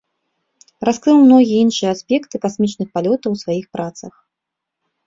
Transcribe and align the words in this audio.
Раскрыў 0.87 1.17
многія 1.25 1.57
іншыя 1.67 1.89
аспекты 1.99 2.35
касмічных 2.47 2.87
палётаў 2.97 3.31
у 3.39 3.43
сваіх 3.45 3.65
працах. 3.79 4.13